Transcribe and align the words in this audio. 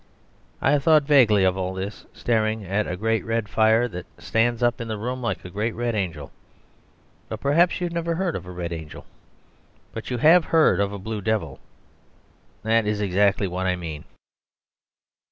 I 0.63 0.71
have 0.71 0.81
thought 0.81 1.03
vaguely 1.03 1.43
of 1.43 1.55
all 1.55 1.75
this 1.75 2.07
staring 2.11 2.65
at 2.65 2.87
a 2.87 2.97
great 2.97 3.23
red 3.23 3.47
fire 3.47 3.87
that 3.89 4.07
stands 4.19 4.63
up 4.63 4.81
in 4.81 4.87
the 4.87 4.97
room 4.97 5.21
like 5.21 5.45
a 5.45 5.49
great 5.51 5.75
red 5.75 5.93
angel. 5.93 6.31
But, 7.29 7.39
perhaps, 7.39 7.79
you 7.79 7.85
have 7.85 7.93
never 7.93 8.15
heard 8.15 8.35
of 8.35 8.47
a 8.47 8.51
red 8.51 8.73
angel. 8.73 9.05
But 9.93 10.09
you 10.09 10.17
have 10.17 10.45
heard 10.45 10.79
of 10.79 10.91
a 10.91 10.97
blue 10.97 11.21
devil. 11.21 11.59
That 12.63 12.87
is 12.87 12.99
exactly 12.99 13.47
what 13.47 13.67
I 13.67 13.75
mean. 13.75 14.05